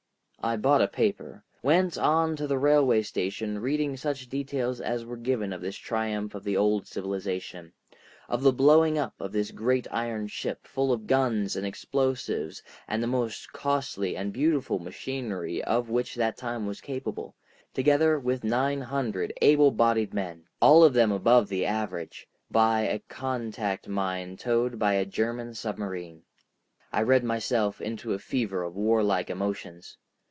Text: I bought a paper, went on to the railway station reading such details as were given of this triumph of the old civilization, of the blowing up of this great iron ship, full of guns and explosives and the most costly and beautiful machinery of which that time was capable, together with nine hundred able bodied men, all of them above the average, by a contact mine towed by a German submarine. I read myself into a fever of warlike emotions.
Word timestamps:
I 0.43 0.57
bought 0.57 0.81
a 0.81 0.87
paper, 0.87 1.43
went 1.61 1.99
on 1.99 2.35
to 2.37 2.47
the 2.47 2.57
railway 2.57 3.03
station 3.03 3.59
reading 3.59 3.95
such 3.95 4.27
details 4.27 4.81
as 4.81 5.05
were 5.05 5.15
given 5.15 5.53
of 5.53 5.61
this 5.61 5.75
triumph 5.75 6.33
of 6.33 6.43
the 6.43 6.57
old 6.57 6.87
civilization, 6.87 7.73
of 8.27 8.41
the 8.41 8.51
blowing 8.51 8.97
up 8.97 9.13
of 9.19 9.33
this 9.33 9.51
great 9.51 9.85
iron 9.91 10.25
ship, 10.25 10.65
full 10.65 10.91
of 10.91 11.05
guns 11.05 11.55
and 11.55 11.63
explosives 11.67 12.63
and 12.87 13.03
the 13.03 13.07
most 13.07 13.53
costly 13.53 14.17
and 14.17 14.33
beautiful 14.33 14.79
machinery 14.79 15.63
of 15.63 15.91
which 15.91 16.15
that 16.15 16.37
time 16.37 16.65
was 16.65 16.81
capable, 16.81 17.35
together 17.71 18.17
with 18.19 18.43
nine 18.43 18.81
hundred 18.81 19.31
able 19.43 19.69
bodied 19.69 20.11
men, 20.11 20.47
all 20.59 20.83
of 20.83 20.93
them 20.95 21.11
above 21.11 21.49
the 21.49 21.67
average, 21.67 22.27
by 22.49 22.81
a 22.81 22.97
contact 23.07 23.87
mine 23.87 24.35
towed 24.37 24.79
by 24.79 24.93
a 24.95 25.05
German 25.05 25.53
submarine. 25.53 26.23
I 26.91 27.03
read 27.03 27.23
myself 27.23 27.79
into 27.79 28.13
a 28.13 28.17
fever 28.17 28.63
of 28.63 28.75
warlike 28.75 29.29
emotions. 29.29 29.97